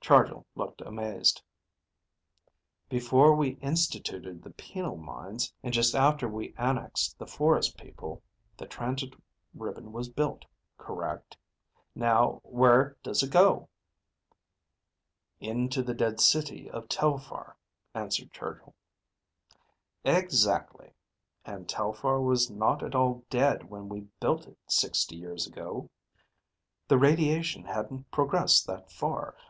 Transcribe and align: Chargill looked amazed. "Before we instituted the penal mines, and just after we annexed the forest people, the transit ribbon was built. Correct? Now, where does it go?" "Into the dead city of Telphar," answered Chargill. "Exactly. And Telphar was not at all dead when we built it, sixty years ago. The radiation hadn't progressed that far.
Chargill 0.00 0.46
looked 0.54 0.80
amazed. 0.80 1.42
"Before 2.88 3.34
we 3.34 3.58
instituted 3.60 4.42
the 4.42 4.52
penal 4.52 4.96
mines, 4.96 5.52
and 5.62 5.74
just 5.74 5.94
after 5.94 6.26
we 6.26 6.54
annexed 6.56 7.18
the 7.18 7.26
forest 7.26 7.76
people, 7.76 8.22
the 8.56 8.64
transit 8.64 9.12
ribbon 9.52 9.92
was 9.92 10.08
built. 10.08 10.46
Correct? 10.78 11.36
Now, 11.94 12.40
where 12.44 12.96
does 13.02 13.22
it 13.22 13.30
go?" 13.30 13.68
"Into 15.38 15.82
the 15.82 15.92
dead 15.92 16.18
city 16.18 16.70
of 16.70 16.88
Telphar," 16.88 17.54
answered 17.92 18.32
Chargill. 18.32 18.74
"Exactly. 20.02 20.94
And 21.44 21.68
Telphar 21.68 22.22
was 22.22 22.48
not 22.50 22.82
at 22.82 22.94
all 22.94 23.22
dead 23.28 23.68
when 23.68 23.90
we 23.90 24.06
built 24.18 24.46
it, 24.46 24.56
sixty 24.66 25.16
years 25.16 25.46
ago. 25.46 25.90
The 26.88 26.96
radiation 26.96 27.64
hadn't 27.66 28.10
progressed 28.10 28.66
that 28.66 28.90
far. 28.90 29.36